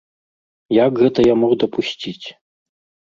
[0.85, 2.27] Як гэта я мог дапусціць!